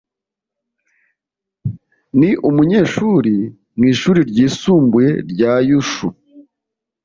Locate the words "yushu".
5.67-6.07